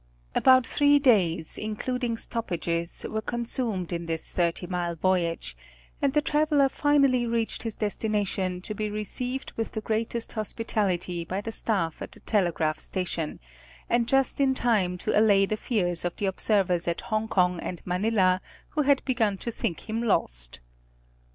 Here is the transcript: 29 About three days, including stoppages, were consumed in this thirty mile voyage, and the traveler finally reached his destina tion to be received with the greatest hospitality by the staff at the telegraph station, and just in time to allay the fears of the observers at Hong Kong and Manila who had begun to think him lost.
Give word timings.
29 0.33 0.41
About 0.41 0.65
three 0.65 0.97
days, 0.97 1.59
including 1.59 2.17
stoppages, 2.17 3.05
were 3.07 3.21
consumed 3.21 3.93
in 3.93 4.07
this 4.07 4.31
thirty 4.31 4.65
mile 4.65 4.95
voyage, 4.95 5.55
and 6.01 6.13
the 6.13 6.23
traveler 6.23 6.67
finally 6.69 7.27
reached 7.27 7.61
his 7.61 7.77
destina 7.77 8.25
tion 8.25 8.61
to 8.61 8.73
be 8.73 8.89
received 8.89 9.51
with 9.55 9.73
the 9.73 9.81
greatest 9.81 10.31
hospitality 10.33 11.23
by 11.23 11.39
the 11.39 11.51
staff 11.51 12.01
at 12.01 12.13
the 12.13 12.19
telegraph 12.21 12.79
station, 12.79 13.39
and 13.91 14.07
just 14.07 14.41
in 14.41 14.55
time 14.55 14.97
to 14.97 15.15
allay 15.15 15.45
the 15.45 15.55
fears 15.55 16.03
of 16.03 16.15
the 16.15 16.25
observers 16.25 16.87
at 16.87 17.01
Hong 17.01 17.27
Kong 17.27 17.59
and 17.59 17.79
Manila 17.85 18.41
who 18.69 18.81
had 18.81 19.05
begun 19.05 19.37
to 19.37 19.51
think 19.51 19.87
him 19.87 20.01
lost. 20.01 20.61